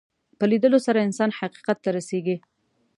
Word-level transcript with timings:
په 0.37 0.45
لیدلو 0.51 0.79
سره 0.87 1.05
انسان 1.07 1.29
حقیقت 1.39 1.77
ته 1.83 1.89
رسېږي 1.97 2.37